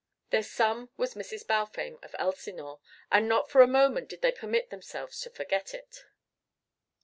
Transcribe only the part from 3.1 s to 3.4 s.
and